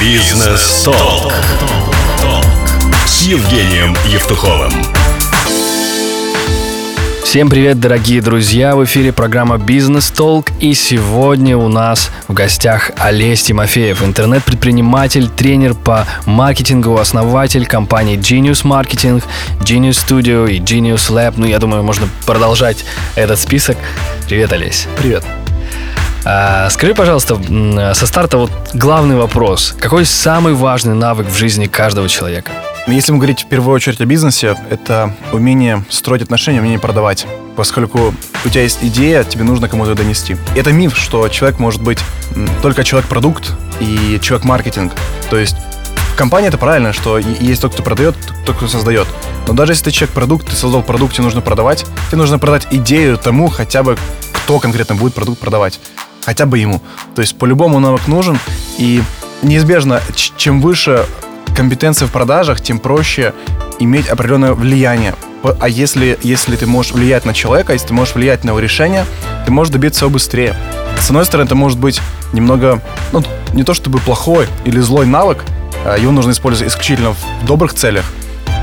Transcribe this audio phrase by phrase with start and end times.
[0.00, 1.32] Бизнес-толк.
[3.06, 4.70] С Евгением Евтуховым.
[7.24, 8.76] Всем привет, дорогие друзья!
[8.76, 15.74] В эфире программа «Бизнес Толк» и сегодня у нас в гостях Олесь Тимофеев, интернет-предприниматель, тренер
[15.74, 19.24] по маркетингу, основатель компании Genius Marketing,
[19.60, 21.34] Genius Studio и Genius Lab.
[21.36, 22.84] Ну, я думаю, можно продолжать
[23.14, 23.78] этот список.
[24.28, 24.86] Привет, Олесь!
[24.98, 25.24] Привет!
[26.28, 27.40] А, скажи, пожалуйста,
[27.94, 29.76] со старта вот главный вопрос.
[29.78, 32.50] Какой самый важный навык в жизни каждого человека?
[32.88, 37.28] Если мы говорить в первую очередь о бизнесе, это умение строить отношения, умение продавать.
[37.54, 38.12] Поскольку
[38.44, 40.36] у тебя есть идея, тебе нужно кому-то донести.
[40.56, 42.00] Это миф, что человек может быть
[42.60, 44.94] только человек-продукт и человек-маркетинг.
[45.30, 45.54] То есть
[46.16, 49.06] компания это правильно, что есть тот, кто продает, тот, кто создает.
[49.46, 53.16] Но даже если ты человек-продукт, ты создал продукт, тебе нужно продавать, тебе нужно продать идею
[53.16, 53.96] тому хотя бы,
[54.32, 55.78] кто конкретно будет продукт продавать.
[56.26, 56.82] Хотя бы ему.
[57.14, 58.38] То есть по-любому навык нужен.
[58.78, 59.00] И
[59.42, 60.02] неизбежно,
[60.36, 61.06] чем выше
[61.56, 63.32] компетенции в продажах, тем проще
[63.78, 65.14] иметь определенное влияние.
[65.60, 69.06] А если, если ты можешь влиять на человека, если ты можешь влиять на его решение,
[69.44, 70.56] ты можешь добиться его быстрее.
[70.98, 72.00] С одной стороны, это может быть
[72.32, 73.22] немного, ну,
[73.54, 75.44] не то чтобы плохой или злой навык,
[75.84, 78.04] а его нужно использовать исключительно в добрых целях,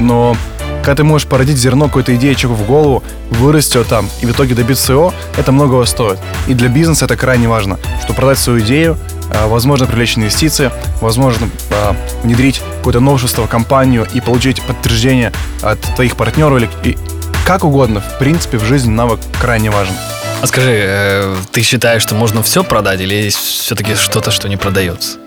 [0.02, 0.36] но
[0.84, 4.92] когда ты можешь породить зерно какой-то идеи в голову, вырастет там и в итоге добиться
[4.92, 6.20] его, это многого стоит.
[6.48, 8.98] И для бизнеса это крайне важно, что продать свою идею,
[9.34, 15.80] а, возможно привлечь инвестиции, возможно а, внедрить какое-то новшество в компанию и получить подтверждение от
[15.96, 16.98] твоих партнеров или и
[17.46, 18.02] как угодно.
[18.02, 19.96] В принципе, в жизни навык крайне важен.
[20.42, 24.58] А скажи, э, ты считаешь, что можно все продать или есть все-таки что-то, что не
[24.58, 25.23] продается?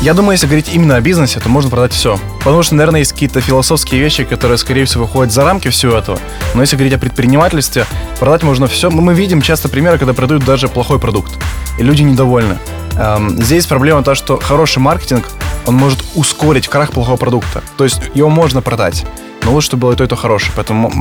[0.00, 2.18] Я думаю, если говорить именно о бизнесе, то можно продать все.
[2.38, 6.18] Потому что, наверное, есть какие-то философские вещи, которые, скорее всего, выходят за рамки всего этого.
[6.54, 7.84] Но если говорить о предпринимательстве,
[8.18, 8.90] продать можно все.
[8.90, 11.32] Мы видим часто примеры, когда продают даже плохой продукт.
[11.78, 12.56] И люди недовольны.
[12.96, 15.28] Эм, здесь проблема то, что хороший маркетинг,
[15.66, 17.62] он может ускорить крах плохого продукта.
[17.76, 19.04] То есть его можно продать
[19.42, 20.52] но лучше, чтобы было и то, и то хорошее.
[20.54, 20.92] Поэтому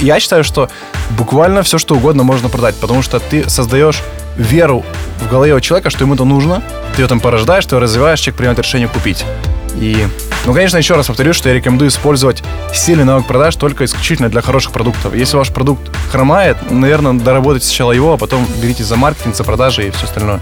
[0.00, 0.70] я считаю, что
[1.10, 4.02] буквально все, что угодно можно продать, потому что ты создаешь
[4.36, 4.84] веру
[5.20, 6.62] в голове у человека, что ему это нужно,
[6.96, 9.24] ты ее там порождаешь, ты ее развиваешь, человек принимает решение купить.
[9.76, 10.06] И,
[10.44, 12.42] ну, конечно, еще раз повторю, что я рекомендую использовать
[12.74, 15.14] сильный навык продаж только исключительно для хороших продуктов.
[15.14, 19.88] Если ваш продукт хромает, наверное, доработайте сначала его, а потом берите за маркетинг, за продажи
[19.88, 20.40] и все остальное.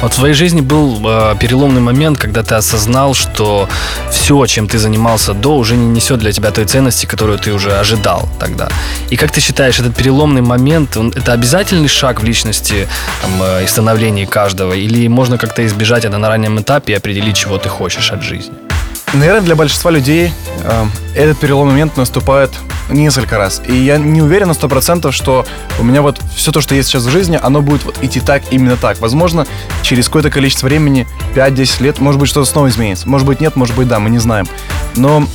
[0.00, 3.68] Вот в твоей жизни был э, переломный момент, когда ты осознал, что
[4.10, 7.72] все, чем ты занимался до, уже не несет для тебя той ценности, которую ты уже
[7.72, 8.68] ожидал тогда.
[9.10, 12.88] И как ты считаешь, этот переломный момент, он, это обязательный шаг в личности
[13.22, 14.72] там, э, и становлении каждого?
[14.72, 18.67] Или можно как-то избежать это на раннем этапе и определить, чего ты хочешь от жизни?
[19.14, 20.32] Наверное, для большинства людей
[20.64, 22.50] э, этот переломный момент наступает
[22.90, 23.62] несколько раз.
[23.66, 25.46] И я не уверен на сто процентов, что
[25.78, 28.42] у меня вот все то, что есть сейчас в жизни, оно будет вот идти так,
[28.50, 29.00] именно так.
[29.00, 29.46] Возможно,
[29.82, 33.08] через какое-то количество времени, 5-10 лет, может быть, что-то снова изменится.
[33.08, 34.46] Может быть, нет, может быть, да, мы не знаем.
[34.94, 35.26] Но,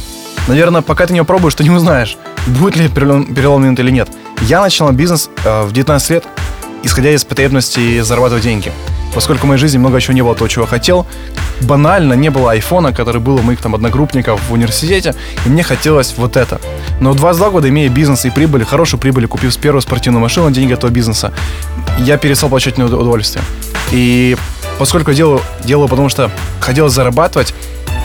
[0.47, 4.09] наверное, пока ты не попробуешь, ты не узнаешь, будет ли перелом, перелом момент или нет.
[4.41, 6.25] Я начал бизнес э, в 19 лет,
[6.83, 8.71] исходя из потребности зарабатывать деньги.
[9.13, 11.05] Поскольку в моей жизни много чего не было того, чего хотел,
[11.61, 15.15] банально не было айфона, который был у моих там одногруппников в университете,
[15.45, 16.59] и мне хотелось вот это.
[16.99, 20.73] Но в 22 года, имея бизнес и прибыль, хорошую прибыль, купив первую спортивную машину деньги
[20.73, 21.31] этого бизнеса,
[21.99, 23.43] я перестал получать удовольствие.
[23.91, 24.35] И
[24.79, 27.53] поскольку я делаю, делаю потому что хотелось зарабатывать,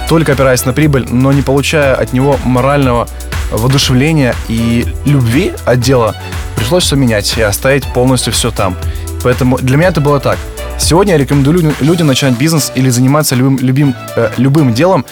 [0.09, 3.09] только опираясь на прибыль, но не получая от него морального
[3.51, 6.15] воодушевления и любви от дела,
[6.57, 8.77] пришлось все менять и оставить полностью все там.
[9.23, 10.39] Поэтому для меня это было так.
[10.78, 15.05] Сегодня я рекомендую людям, начинать бизнес или заниматься любым, любим, э, любым делом,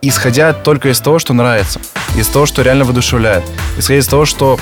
[0.00, 1.80] исходя только из того, что нравится,
[2.16, 3.44] из того, что реально воодушевляет,
[3.78, 4.58] исходя из того, что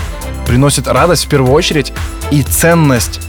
[0.47, 1.93] приносит радость в первую очередь
[2.31, 3.21] и ценность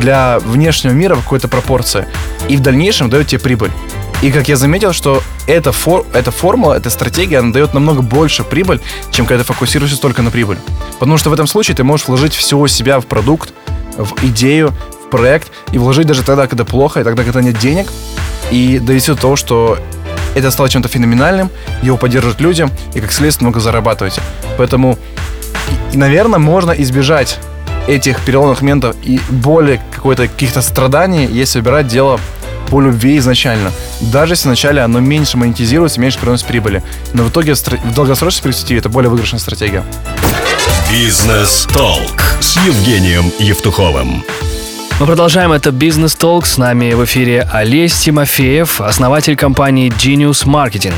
[0.00, 2.06] для внешнего мира в какой-то пропорции,
[2.48, 3.70] и в дальнейшем дает тебе прибыль.
[4.22, 8.44] И как я заметил, что эта, фор, эта формула, эта стратегия, она дает намного больше
[8.44, 10.58] прибыль, чем когда ты фокусируешься только на прибыль.
[10.98, 13.54] Потому что в этом случае ты можешь вложить всего себя в продукт,
[13.96, 14.74] в идею,
[15.10, 17.88] проект и вложить даже тогда, когда плохо, и тогда, когда нет денег,
[18.50, 19.78] и довести до того, что
[20.34, 21.50] это стало чем-то феноменальным,
[21.82, 24.22] его поддержат люди, и как следствие много зарабатываете.
[24.56, 24.98] Поэтому,
[25.92, 27.38] и, наверное, можно избежать
[27.86, 32.20] этих переломных моментов и более какой-то каких-то страданий, если выбирать дело
[32.68, 33.72] по любви изначально.
[34.00, 36.82] Даже если вначале оно меньше монетизируется, меньше приносит прибыли.
[37.12, 39.82] Но в итоге в долгосрочной перспективе это более выигрышная стратегия.
[40.90, 44.24] Бизнес-толк с Евгением Евтуховым.
[45.00, 46.44] Мы продолжаем это Business Talk.
[46.44, 50.92] С нами в эфире Олесь Тимофеев, основатель компании Genius Marketing.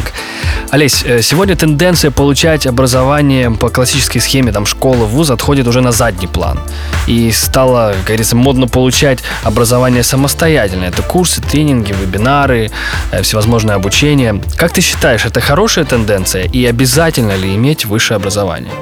[0.71, 5.93] Олесь, э, сегодня тенденция получать образование по классической схеме там, школы, вуз отходит уже на
[5.93, 6.59] задний план.
[7.07, 10.87] И стало, как говорится, модно получать образование самостоятельно.
[10.87, 12.73] Это курсы, тренинги, вебинары,
[13.13, 14.43] э, всевозможное обучение.
[14.57, 18.73] Как ты считаешь, это хорошая тенденция и обязательно ли иметь высшее образование?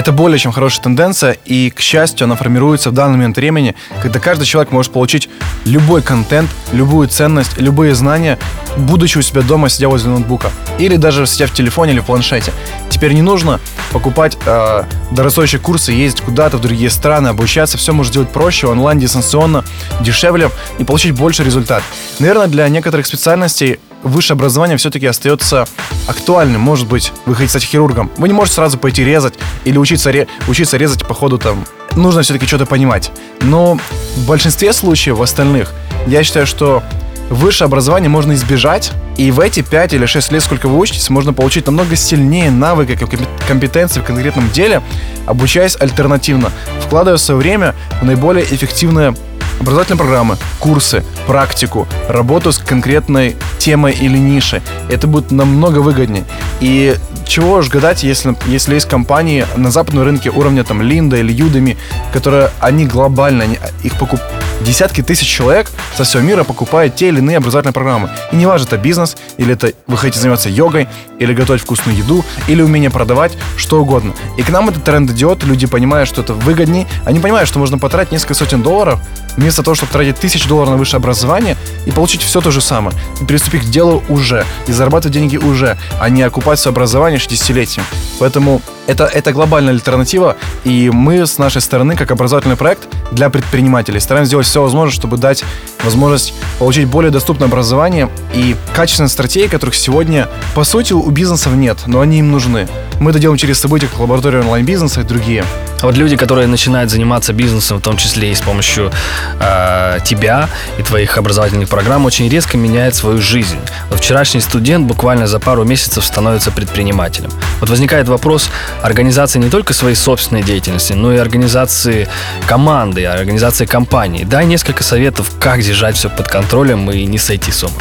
[0.00, 4.18] Это более чем хорошая тенденция, и, к счастью, она формируется в данный момент времени, когда
[4.18, 5.28] каждый человек может получить
[5.66, 8.38] любой контент, любую ценность, любые знания,
[8.78, 10.52] будучи у себя дома, сидя возле ноутбука.
[10.78, 12.50] Или даже сидя в телефоне или в планшете.
[12.88, 13.60] Теперь не нужно
[13.92, 17.76] покупать э, дорогостоящие курсы, ездить куда-то в другие страны, обучаться.
[17.76, 19.66] Все можно сделать проще, онлайн, дистанционно,
[20.00, 20.48] дешевле
[20.78, 21.82] и получить больше результат.
[22.20, 25.66] Наверное, для некоторых специальностей высшее образование все-таки остается
[26.06, 26.60] актуальным.
[26.60, 28.10] Может быть, вы хотите стать хирургом.
[28.16, 31.64] Вы не можете сразу пойти резать или учиться, ре- учиться резать по ходу там.
[31.96, 33.10] Нужно все-таки что-то понимать.
[33.40, 33.78] Но
[34.16, 35.72] в большинстве случаев, в остальных,
[36.06, 36.82] я считаю, что
[37.30, 41.32] высшее образование можно избежать, и в эти 5 или 6 лет, сколько вы учитесь, можно
[41.32, 42.98] получить намного сильнее навыки,
[43.46, 44.82] компетенции в конкретном деле,
[45.26, 46.50] обучаясь альтернативно,
[46.80, 49.14] вкладывая свое время в наиболее эффективное
[49.60, 54.62] образовательные программы, курсы, практику, работу с конкретной темой или нишей.
[54.88, 56.24] Это будет намного выгоднее.
[56.60, 56.96] И
[57.26, 61.76] чего уж гадать, если, если есть компании на западном рынке уровня там Линда или Юдами,
[62.12, 64.20] которые, они глобально, они, их покуп...
[64.60, 68.10] десятки тысяч человек со всего мира покупают те или иные образовательные программы.
[68.32, 72.24] И не важно, это бизнес, или это вы хотите заниматься йогой, или готовить вкусную еду,
[72.48, 74.12] или умение продавать, что угодно.
[74.36, 77.78] И к нам этот тренд идет, люди понимают, что это выгоднее, они понимают, что можно
[77.78, 79.00] потратить несколько сотен долларов,
[79.36, 82.96] вместо того, чтобы тратить тысячу долларов на высшее образование и получить все то же самое.
[83.20, 87.82] И приступить к делу уже, и зарабатывать деньги уже, а не окупать свое образование 60-летием.
[88.18, 94.00] Поэтому это, это глобальная альтернатива, и мы с нашей стороны, как образовательный проект для предпринимателей,
[94.00, 95.44] стараемся сделать все возможное, чтобы дать
[95.84, 101.78] возможность получить более доступное образование и качественные стратегии, которых сегодня, по сути, у бизнесов нет,
[101.86, 102.68] но они им нужны.
[103.00, 105.42] Мы это делаем через события, как лаборатория онлайн-бизнеса и другие.
[105.80, 108.92] А вот люди, которые начинают заниматься бизнесом, в том числе и с помощью
[109.40, 113.58] э, тебя и твоих образовательных программ, очень резко меняют свою жизнь.
[113.88, 117.30] Вот вчерашний студент буквально за пару месяцев становится предпринимателем.
[117.60, 118.50] Вот возникает вопрос
[118.82, 122.06] организации не только своей собственной деятельности, но и организации
[122.46, 124.24] команды, организации компании.
[124.24, 127.80] Дай несколько советов, как держать все под контролем и не сойти с ума.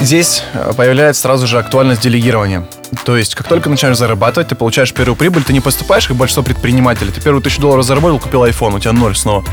[0.00, 2.66] Здесь э, появляется сразу же актуальность делегирования.
[3.04, 6.42] То есть, как только начинаешь зарабатывать, ты получаешь первую прибыль, ты не поступаешь как большинство
[6.42, 7.10] предпринимателей.
[7.10, 9.44] Ты первую тысячу долларов заработал, купил iPhone, у тебя ноль снова.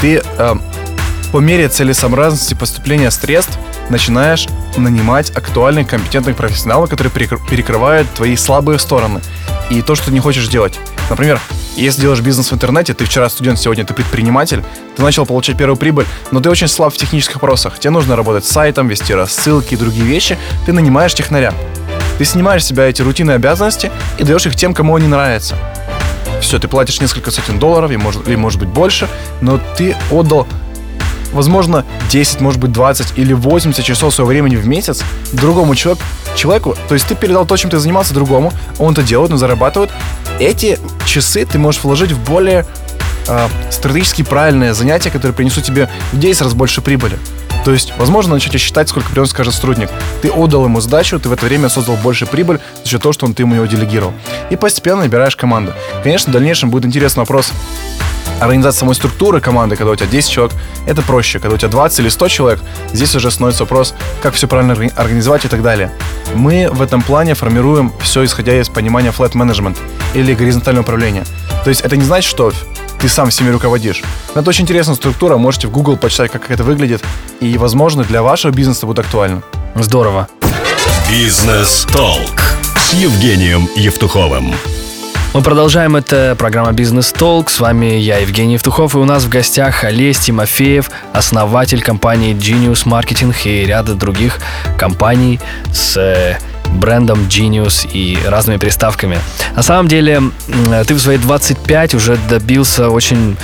[0.00, 0.54] Ты э,
[1.32, 3.58] по мере целесообразности поступления средств
[3.90, 4.46] начинаешь
[4.76, 9.20] нанимать актуальных, компетентных профессионалов, которые перекрывают твои слабые стороны
[9.70, 10.78] и то, что ты не хочешь делать.
[11.10, 11.40] Например,
[11.76, 14.64] если делаешь бизнес в интернете, ты вчера студент, сегодня ты предприниматель,
[14.96, 17.78] ты начал получать первую прибыль, но ты очень слаб в технических вопросах.
[17.78, 20.38] Тебе нужно работать с сайтом, вести рассылки и другие вещи.
[20.64, 21.52] Ты нанимаешь технаря.
[22.18, 25.56] Ты снимаешь с себя эти рутинные обязанности и даешь их тем, кому они нравятся.
[26.40, 29.08] Все, ты платишь несколько сотен долларов, и может, или может быть больше,
[29.40, 30.46] но ты отдал
[31.32, 35.02] возможно, 10, может быть, 20 или 80 часов своего времени в месяц
[35.32, 36.02] другому человеку,
[36.34, 39.90] человеку, то есть ты передал то, чем ты занимался другому, он это делает, он зарабатывает.
[40.38, 42.66] Эти часы ты можешь вложить в более
[43.26, 47.18] э, стратегически правильные занятия, которые принесут тебе в 10 раз больше прибыли.
[47.64, 49.90] То есть, возможно, начать считать, сколько приносит каждый сотрудник.
[50.22, 53.26] Ты отдал ему сдачу, ты в это время создал больше прибыль за счет того, что
[53.26, 54.12] он ты ему его делегировал.
[54.50, 55.72] И постепенно набираешь команду.
[56.04, 57.50] Конечно, в дальнейшем будет интересный вопрос,
[58.40, 60.56] организация самой структуры команды, когда у тебя 10 человек,
[60.86, 61.38] это проще.
[61.38, 62.60] Когда у тебя 20 или 100 человек,
[62.92, 65.90] здесь уже становится вопрос, как все правильно организовать и так далее.
[66.34, 69.76] Мы в этом плане формируем все исходя из понимания flat management
[70.14, 71.24] или горизонтального управления.
[71.64, 72.52] То есть это не значит, что
[73.00, 74.02] ты сам всеми руководишь.
[74.34, 77.02] Но это очень интересная структура, можете в Google почитать, как это выглядит,
[77.40, 79.42] и, возможно, для вашего бизнеса будет актуально.
[79.74, 80.28] Здорово.
[81.10, 82.42] Бизнес-толк
[82.76, 84.54] с Евгением Евтуховым.
[85.36, 85.96] Мы продолжаем.
[85.96, 87.50] Это программа «Бизнес Толк».
[87.50, 92.86] С вами я, Евгений Евтухов, и у нас в гостях Олесь Тимофеев, основатель компании Genius
[92.86, 94.38] Marketing и ряда других
[94.78, 95.38] компаний
[95.74, 96.38] с э,
[96.72, 99.18] брендом Genius и разными приставками.
[99.54, 100.22] На самом деле,
[100.86, 103.36] ты в свои 25 уже добился очень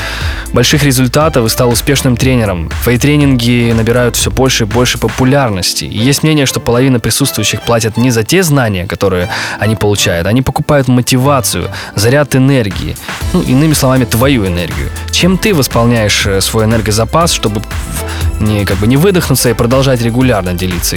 [0.52, 2.70] больших результатов и стал успешным тренером.
[2.82, 5.84] Твои тренинги набирают все больше и больше популярности.
[5.84, 10.42] И есть мнение, что половина присутствующих платят не за те знания, которые они получают, они
[10.42, 12.96] покупают мотивацию, заряд энергии.
[13.32, 14.90] Ну, иными словами, твою энергию.
[15.10, 17.62] Чем ты восполняешь э, свой энергозапас, чтобы
[18.40, 20.96] не, как бы не выдохнуться и продолжать регулярно делиться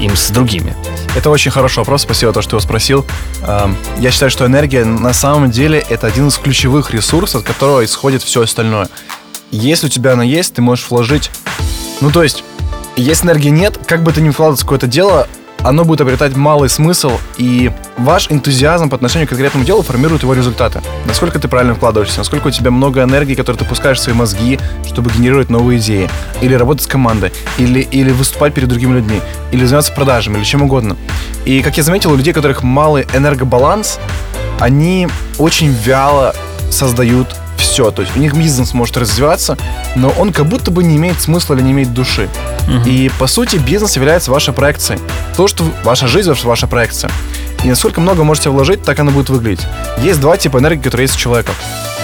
[0.00, 0.74] им с другими?
[1.14, 3.06] Это очень хороший вопрос, спасибо, то, что его спросил.
[3.46, 7.84] Эм, я считаю, что энергия на самом деле это один из ключевых ресурсов, от которого
[7.84, 8.88] исходит все остальное.
[9.50, 11.30] если у тебя она есть, ты можешь вложить...
[12.00, 12.44] Ну, то есть,
[12.96, 15.28] если энергии нет, как бы ты ни вкладывался в какое-то дело,
[15.62, 20.32] оно будет обретать малый смысл, и ваш энтузиазм по отношению к конкретному делу формирует его
[20.34, 20.80] результаты.
[21.06, 24.58] Насколько ты правильно вкладываешься, насколько у тебя много энергии, которую ты пускаешь в свои мозги,
[24.86, 26.08] чтобы генерировать новые идеи,
[26.40, 29.20] или работать с командой, или, или выступать перед другими людьми,
[29.52, 30.96] или заниматься продажами, или чем угодно.
[31.44, 33.98] И, как я заметил, у людей, у которых малый энергобаланс,
[34.58, 36.34] они очень вяло
[36.70, 37.90] создают все.
[37.90, 39.56] То есть у них бизнес может развиваться,
[39.94, 42.28] но он как будто бы не имеет смысла или не имеет души.
[42.66, 42.88] Угу.
[42.88, 45.00] И по сути бизнес является вашей проекцией.
[45.36, 47.10] То, что ваша жизнь, ваша проекция.
[47.62, 49.66] И насколько много можете вложить, так оно будет выглядеть.
[49.98, 51.52] Есть два типа энергии, которые есть у человека.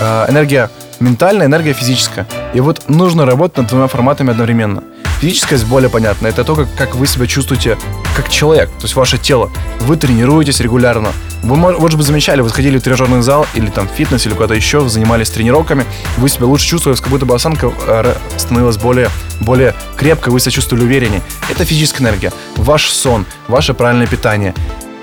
[0.00, 0.70] Э, энергия
[1.00, 2.26] ментальная, энергия физическая.
[2.54, 4.82] И вот нужно работать над двумя форматами одновременно.
[5.20, 6.26] Физическость более понятна.
[6.26, 7.78] Это то, как, как вы себя чувствуете
[8.14, 9.50] как человек, то есть ваше тело.
[9.80, 11.12] Вы тренируетесь регулярно.
[11.46, 14.88] Вы, может быть, замечали, вы сходили в тренажерный зал или там фитнес или куда-то еще,
[14.88, 15.84] занимались тренировками,
[16.16, 19.10] вы себя лучше чувствовали, как будто бы осанка э, становилась более,
[19.40, 21.22] более крепкой, вы себя чувствовали увереннее.
[21.48, 22.32] Это физическая энергия.
[22.56, 24.54] Ваш сон, ваше правильное питание.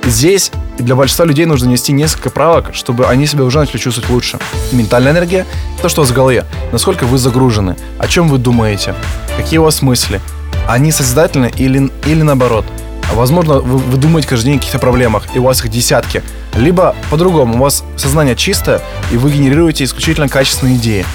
[0.04, 4.38] Здесь для большинства людей нужно нести несколько правок, чтобы они себя уже начали чувствовать лучше.
[4.74, 5.46] Ментальная энергия–
[5.82, 6.44] то, что у вас в голове.
[6.74, 8.96] Насколько вы загружены, о чем вы думаете,
[9.38, 10.20] какие у вас мысли.
[10.68, 12.66] Они созидательны или, или наоборот.
[13.12, 16.24] Возможно, вы, вы думаете каждый день о каких-то проблемах, и у вас их десятки.
[16.56, 18.82] Либо по-другому, у вас сознание чистое,
[19.12, 21.06] и вы генерируете исключительно качественные идеи.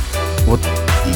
[0.46, 0.60] Вот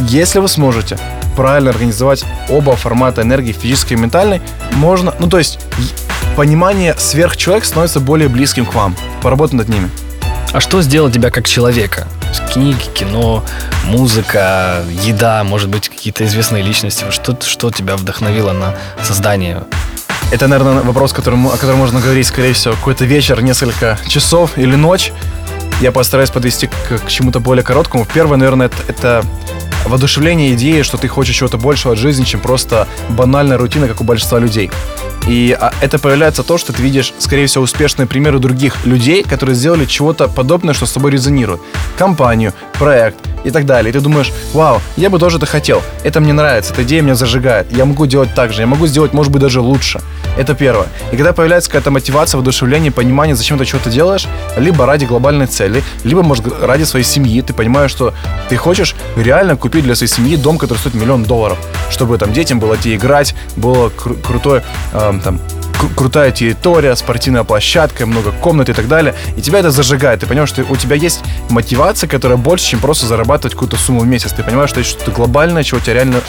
[0.09, 0.99] если вы сможете
[1.37, 4.41] правильно организовать оба формата энергии, физической и ментальной,
[4.73, 5.59] можно, ну то есть
[6.37, 8.97] понимание сверхчеловека становится более близким к вам.
[9.23, 9.91] Поработать над ними.
[10.53, 12.07] А что сделало тебя как человека?
[12.53, 13.43] Книги, кино,
[13.85, 17.05] музыка, еда, может быть, какие-то известные личности.
[17.11, 19.63] Что, что тебя вдохновило на создание?
[20.33, 24.75] Это, наверное, вопрос, которым, о котором можно говорить, скорее всего, какой-то вечер, несколько часов или
[24.77, 25.13] ночь.
[25.83, 28.07] Я постараюсь подвести к, к чему-то более короткому.
[28.07, 29.25] Первое, наверное, это, это
[29.87, 34.05] воодушевление идеи, что ты хочешь чего-то большего от жизни, чем просто банальная рутина, как у
[34.05, 34.71] большинства людей.
[35.27, 39.55] И а, это появляется то, что ты видишь, скорее всего, успешные примеры других людей, которые
[39.55, 41.61] сделали чего-то подобное, что с тобой резонирует.
[41.97, 43.91] Компанию, проект и так далее.
[43.91, 45.83] И ты думаешь, вау, я бы тоже это хотел.
[46.03, 47.71] Это мне нравится, эта идея меня зажигает.
[47.73, 50.01] Я могу делать так же, я могу сделать, может быть, даже лучше.
[50.37, 50.87] Это первое.
[51.13, 55.83] И когда появляется какая-то мотивация, воодушевление, понимание, зачем ты что-то делаешь, либо ради глобальной цели,
[56.05, 58.15] либо, может, ради своей семьи, ты понимаешь, что
[58.49, 61.59] ты хочешь реально купить для своей семьи дом, который стоит миллион долларов,
[61.91, 64.63] чтобы там детям было где играть, было кру- крутое
[64.93, 65.41] э, там
[65.97, 69.15] крутая территория, спортивная площадка, много комнат и так далее.
[69.37, 70.21] И тебя это зажигает.
[70.21, 74.07] Ты понимаешь, что у тебя есть мотивация, которая больше, чем просто зарабатывать какую-то сумму в
[74.07, 74.33] месяц.
[74.33, 76.21] Ты понимаешь, что это что-то глобальное, чего тебя реально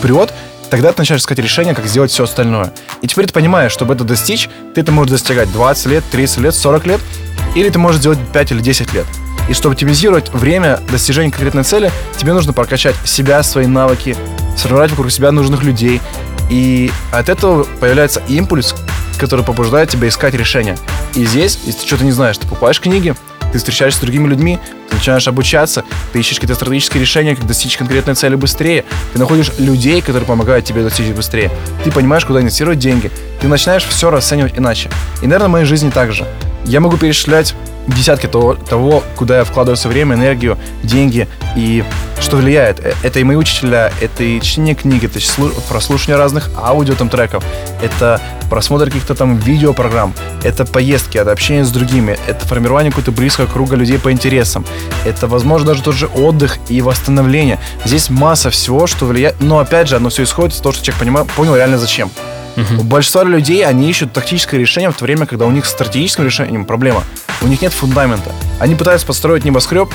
[0.00, 0.32] прет,
[0.70, 2.72] тогда ты начинаешь искать решение, как сделать все остальное.
[3.02, 6.54] И теперь ты понимаешь, чтобы это достичь, ты это можешь достигать 20 лет, 30 лет,
[6.54, 7.00] 40 лет,
[7.54, 9.06] или ты можешь сделать 5 или 10 лет.
[9.48, 14.16] И чтобы оптимизировать время достижения конкретной цели, тебе нужно прокачать себя, свои навыки,
[14.56, 16.00] сформировать вокруг себя нужных людей.
[16.50, 18.74] И от этого появляется импульс,
[19.18, 20.76] который побуждает тебя искать решения.
[21.14, 23.14] И здесь, если ты что-то не знаешь, ты покупаешь книги,
[23.52, 27.76] ты встречаешься с другими людьми, ты начинаешь обучаться, ты ищешь какие-то стратегические решения, как достичь
[27.76, 31.50] конкретной цели быстрее, ты находишь людей, которые помогают тебе достичь быстрее,
[31.84, 33.10] ты понимаешь, куда инвестировать деньги,
[33.40, 34.90] ты начинаешь все расценивать иначе.
[35.22, 36.26] И, наверное, в моей жизни также.
[36.64, 37.54] Я могу перечислять
[37.86, 41.84] десятки того, того, куда я вкладываю свое время, энергию, деньги и
[42.20, 42.80] что влияет.
[42.80, 45.18] Э, это и мои учителя, это и чтение книг, это
[45.68, 47.44] прослушивание разных аудио там треков,
[47.82, 53.46] это просмотр каких-то там видеопрограмм, это поездки, это общение с другими, это формирование какого-то близкого
[53.46, 54.64] круга людей по интересам,
[55.04, 57.58] это, возможно, даже тот же отдых и восстановление.
[57.84, 61.00] Здесь масса всего, что влияет, но опять же, оно все исходит из того, что человек
[61.00, 62.10] понимает, понял реально зачем.
[62.56, 62.80] Uh-huh.
[62.80, 66.24] У большинства людей они ищут тактическое решение в то время, когда у них с стратегическим
[66.24, 67.04] решением проблема.
[67.42, 68.32] У них нет фундамента.
[68.58, 69.92] Они пытаются построить небоскреб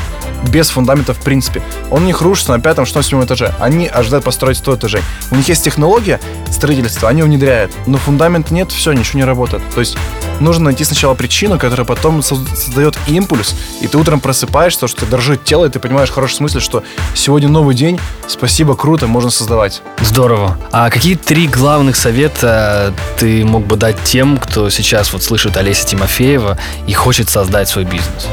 [0.50, 1.62] без фундамента в принципе.
[1.90, 3.54] Он у них рушится на пятом, седьмом этаже.
[3.60, 5.02] Они ожидают построить 100 этажей.
[5.32, 6.20] У них есть технология
[6.52, 7.72] строительства, они внедряют.
[7.88, 9.64] Но фундамента нет, все, ничего не работает.
[9.74, 9.98] То есть
[10.40, 15.66] нужно найти сначала причину, которая потом создает импульс, и ты утром просыпаешься, что дрожит тело,
[15.66, 16.84] и ты понимаешь в хорошем смысле, что
[17.14, 19.82] сегодня новый день, спасибо, круто, можно создавать.
[20.02, 20.58] Здорово.
[20.72, 25.86] А какие три главных совета ты мог бы дать тем, кто сейчас вот слышит Олеся
[25.86, 26.58] Тимофеева
[26.88, 28.28] и хочет создать свой бизнес?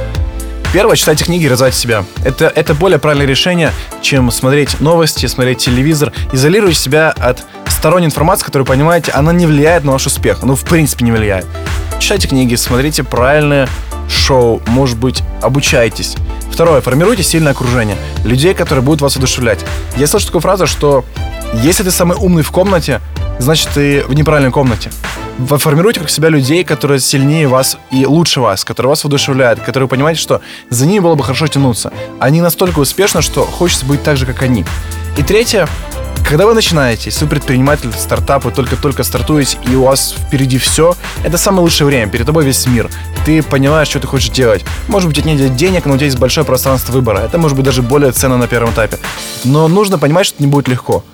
[0.73, 2.05] Первое, читайте книги и развивайте себя.
[2.25, 6.12] Это, это более правильное решение, чем смотреть новости, смотреть телевизор.
[6.33, 10.43] Изолируйте себя от сторонней информации, которую, понимаете, она не влияет на ваш успех.
[10.43, 11.47] Ну, в принципе, не влияет.
[11.99, 13.69] Читайте книги, смотрите правильное
[14.11, 16.17] шоу, может быть, обучайтесь.
[16.50, 17.97] Второе, формируйте сильное окружение.
[18.25, 19.61] Людей, которые будут вас одушевлять.
[19.97, 21.05] Я слышу такую фразу, что
[21.55, 23.00] если ты самый умный в комнате,
[23.38, 24.90] значит, ты в неправильной комнате.
[25.47, 29.88] Формируйте как себя людей, которые сильнее вас и лучше вас, которые вас воодушевляют, которые вы
[29.88, 31.92] понимаете, что за ними было бы хорошо тянуться.
[32.18, 34.64] Они настолько успешны, что хочется быть так же, как они.
[35.16, 35.68] И третье,
[36.28, 40.97] когда вы начинаете, если вы предприниматель, стартап, вы только-только стартуете, и у вас впереди все,
[41.23, 42.90] это самое лучшее время, перед тобой весь мир.
[43.25, 44.64] Ты понимаешь, что ты хочешь делать.
[44.88, 47.21] Может быть, у тебя нет денег, но у тебя есть большое пространство выбора.
[47.21, 48.99] Это может быть даже более ценно на первом этапе.
[49.45, 51.04] Но нужно понимать, что это не будет легко.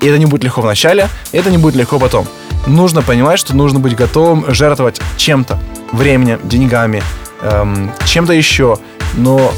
[0.00, 2.28] И это не будет легко в начале, и это не будет легко потом.
[2.66, 5.58] Нужно понимать, что нужно быть готовым жертвовать чем-то.
[5.92, 7.02] Временем, деньгами,
[7.42, 8.78] эм, чем-то еще.
[9.14, 9.52] Но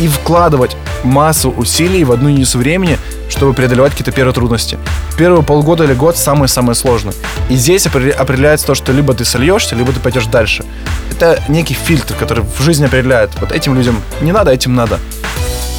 [0.00, 4.78] и вкладывать массу усилий в одну единицу времени, чтобы преодолевать какие-то первые трудности.
[5.16, 7.14] Первые полгода или год самые-самые сложные.
[7.48, 10.64] И здесь определяется то, что либо ты сольешься, либо ты пойдешь дальше.
[11.10, 13.30] Это некий фильтр, который в жизни определяет.
[13.40, 14.98] Вот этим людям не надо, этим надо.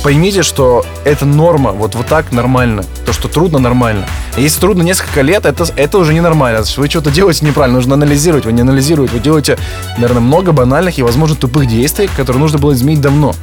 [0.01, 2.84] Поймите, что это норма, вот, вот так нормально.
[3.06, 4.06] То, что трудно, нормально.
[4.38, 6.63] Если трудно несколько лет, это, это уже ненормально.
[6.77, 8.46] Вы что-то делаете неправильно, нужно анализировать.
[8.46, 9.58] Вы не анализируете, вы делаете,
[9.98, 13.36] наверное, много банальных и, возможно, тупых действий, которые нужно было изменить давно.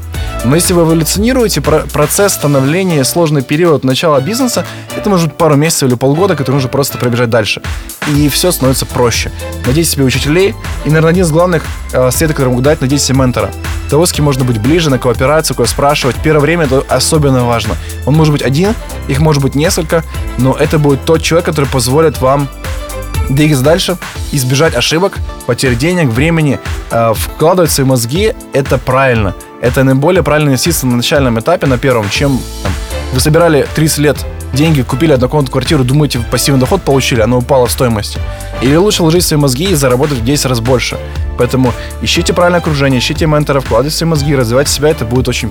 [0.46, 4.64] Но если вы эволюционируете, процесс становления, сложный период начала бизнеса,
[4.96, 7.62] это может быть пару месяцев или полгода, который нужно просто пробежать дальше.
[8.14, 9.32] И все становится проще.
[9.64, 10.54] Найдите себе учителей.
[10.84, 13.50] И, наверное, один из главных э, советов, который могу дать, найдите себе ментора.
[13.90, 16.14] Того, с кем можно быть ближе, на кооперацию, кого спрашивать.
[16.22, 17.74] Первое время это особенно важно.
[18.06, 18.72] Он может быть один,
[19.08, 20.04] их может быть несколько,
[20.38, 22.48] но это будет тот человек, который позволит вам
[23.28, 23.96] двигаться дальше,
[24.32, 26.58] избежать ошибок, потерь денег, времени,
[26.90, 32.08] э, вкладывать свои мозги, это правильно– это наиболее правильная инвестиция на начальном этапе, на первом,
[32.10, 32.72] чем там,
[33.12, 37.72] вы собирали 30 лет деньги, купили однокомнатную квартиру, думаете, пассивный доход получили, оно упало в
[37.72, 38.20] стоимости.
[38.62, 40.98] Или лучше вложить свои мозги и заработать в 10 раз больше.
[41.38, 45.50] Поэтому ищите правильное окружение, ищите менторов, вкладывайте свои мозги, развивайте себя, это будет очень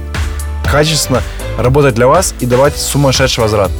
[0.71, 1.21] качественно
[1.57, 3.71] работать для вас и давать сумасшедший возврат.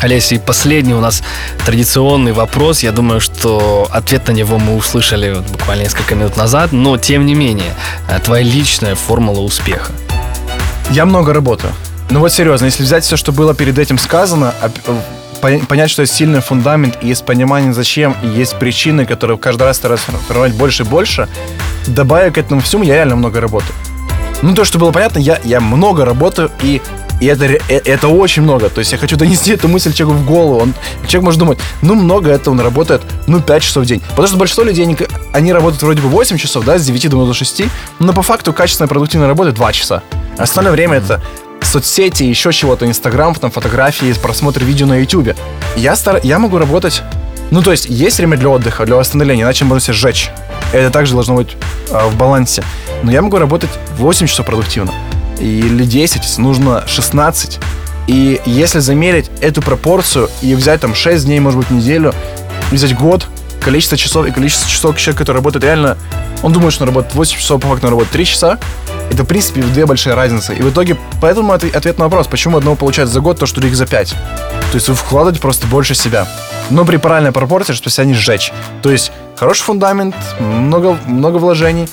[0.00, 1.22] Олеся, и последний у нас
[1.66, 2.82] традиционный вопрос.
[2.82, 7.34] Я думаю, что ответ на него мы услышали буквально несколько минут назад, но тем не
[7.34, 7.74] менее,
[8.08, 9.92] э, твоя личная формула успеха.
[10.90, 11.74] Я много работаю.
[12.08, 16.14] Ну вот серьезно, если взять все, что было перед этим сказано, э, понять, что есть
[16.14, 20.82] сильный фундамент, и есть понимание, зачем, и есть причины, которые каждый раз стараются формировать больше
[20.82, 21.28] и больше,
[21.86, 23.74] добавив к этому всему, я реально много работаю.
[24.42, 26.80] Ну, то, что было понятно, я, я много работаю, и
[27.20, 28.70] и это, э, это очень много.
[28.70, 30.60] То есть я хочу донести эту мысль человеку в голову.
[30.60, 30.74] Он,
[31.06, 34.00] человек может думать, ну, много это он работает, ну, 5 часов в день.
[34.10, 34.96] Потому что большинство людей,
[35.32, 37.62] они, работают вроде бы 8 часов, да, с 9 до 6,
[37.98, 40.02] но по факту качественная продуктивная работа 2 часа.
[40.38, 41.20] Остальное время это
[41.60, 45.36] соцсети, еще чего-то, Инстаграм, там, фотографии, просмотр видео на Ютубе.
[45.76, 46.20] Я, стар...
[46.22, 47.02] я могу работать
[47.50, 50.30] ну, то есть, есть время для отдыха, для восстановления, иначе можно себя сжечь.
[50.72, 51.56] Это также должно быть
[51.90, 52.62] э, в балансе.
[53.02, 54.92] Но я могу работать 8 часов продуктивно
[55.40, 57.58] или 10, нужно 16.
[58.06, 62.14] И если замерить эту пропорцию и взять там 6 дней, может быть, неделю,
[62.70, 63.26] взять год,
[63.60, 65.96] количество часов и количество часов человек, который работает реально,
[66.42, 68.58] он думает, что он работает 8 часов, по факту он работает 3 часа,
[69.10, 70.54] это, в принципе, две большие разницы.
[70.54, 73.76] И в итоге, поэтому ответ на вопрос, почему одного получается за год, то, что других
[73.76, 74.10] за 5.
[74.10, 76.28] То есть вы вкладываете просто больше себя.
[76.70, 78.52] Но при правильной пропорции, чтобы себя не сжечь.
[78.82, 81.88] То есть хороший фундамент, много, много вложений,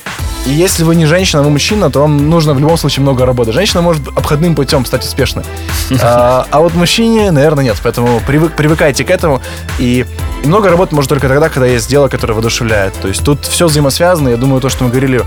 [0.47, 3.51] и если вы не женщина, вы мужчина, то вам нужно в любом случае много работы.
[3.51, 5.43] Женщина может обходным путем стать успешной.
[6.01, 7.77] А, а вот мужчине, наверное, нет.
[7.83, 9.41] Поэтому привык, привыкайте к этому.
[9.79, 10.05] И,
[10.43, 12.93] и много работы может только тогда, когда есть дело, которое воодушевляет.
[13.01, 14.29] То есть тут все взаимосвязано.
[14.29, 15.21] Я думаю, то, что мы говорили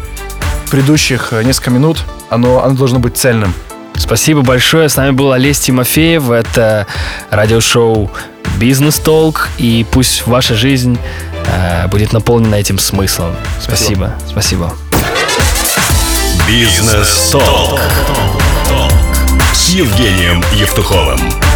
[0.66, 3.52] в предыдущих э, несколько минут, оно, оно должно быть цельным.
[3.96, 4.88] Спасибо большое.
[4.88, 6.30] С нами был Олесь Тимофеев.
[6.30, 6.86] Это
[7.30, 8.10] радиошоу
[8.58, 9.48] «Бизнес Толк».
[9.58, 10.98] И пусть ваша жизнь
[11.46, 13.34] э, будет наполнена этим смыслом.
[13.60, 14.14] Спасибо.
[14.28, 14.66] Спасибо.
[14.66, 14.89] Бизнес
[17.30, 17.80] Толк
[19.52, 21.49] с Евгением Евтуховым.